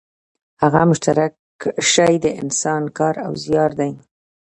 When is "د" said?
2.23-2.25